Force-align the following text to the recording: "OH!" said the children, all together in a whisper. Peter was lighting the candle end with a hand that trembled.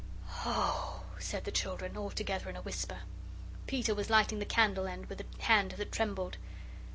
"OH!" 0.47 1.01
said 1.19 1.45
the 1.45 1.51
children, 1.51 1.95
all 1.95 2.09
together 2.09 2.49
in 2.49 2.55
a 2.55 2.61
whisper. 2.63 3.01
Peter 3.67 3.93
was 3.93 4.09
lighting 4.09 4.39
the 4.39 4.45
candle 4.45 4.87
end 4.87 5.05
with 5.05 5.21
a 5.21 5.43
hand 5.43 5.73
that 5.73 5.91
trembled. 5.91 6.37